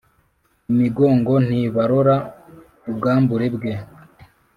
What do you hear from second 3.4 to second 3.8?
bwe